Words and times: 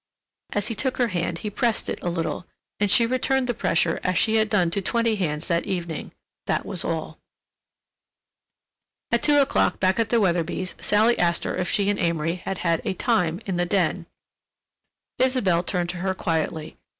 As 0.53 0.65
he 0.65 0.73
took 0.73 0.97
her 0.97 1.09
hand 1.09 1.37
he 1.45 1.51
pressed 1.51 1.87
it 1.87 1.99
a 2.01 2.09
little, 2.09 2.47
and 2.79 2.89
she 2.89 3.05
returned 3.05 3.45
the 3.45 3.53
pressure 3.53 3.99
as 4.03 4.17
she 4.17 4.37
had 4.37 4.49
done 4.49 4.71
to 4.71 4.81
twenty 4.81 5.15
hands 5.15 5.47
that 5.47 5.65
evening—that 5.67 6.65
was 6.65 6.83
all. 6.83 7.19
At 9.11 9.21
two 9.21 9.37
o'clock 9.37 9.79
back 9.79 9.99
at 9.99 10.09
the 10.09 10.19
Weatherbys' 10.19 10.73
Sally 10.83 11.19
asked 11.19 11.43
her 11.43 11.55
if 11.55 11.69
she 11.69 11.87
and 11.91 11.99
Amory 11.99 12.33
had 12.37 12.57
had 12.57 12.81
a 12.83 12.95
"time" 12.95 13.41
in 13.45 13.57
the 13.57 13.65
den. 13.67 14.07
Isabelle 15.19 15.61
turned 15.61 15.89
to 15.89 15.97
her 15.97 16.15
quietly. 16.15 16.77